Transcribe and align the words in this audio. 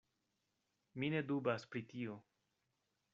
Mi 1.03 1.11
ne 1.15 1.21
dubas 1.33 1.69
pri 1.75 1.83
tio. 1.93 2.17